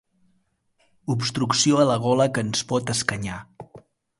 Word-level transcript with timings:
Obstrucció 1.17 1.79
a 1.83 1.87
la 1.91 1.99
gola 2.07 2.29
que 2.39 2.45
ens 2.47 2.65
pot 2.73 2.93
escanyar. 2.99 3.37